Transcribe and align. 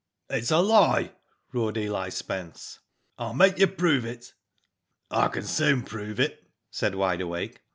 "It's 0.31 0.49
a 0.49 0.57
lie," 0.57 1.11
roared 1.53 1.77
Eli 1.77 2.09
Spence. 2.09 2.79
"I'll 3.19 3.35
make 3.35 3.59
you 3.59 3.67
prove 3.67 4.03
it."" 4.03 4.33
I 5.11 5.27
can 5.27 5.43
soon 5.43 5.83
prove 5.83 6.19
it," 6.19 6.43
said 6.71 6.95
Wide 6.95 7.21
Awake. 7.21 7.61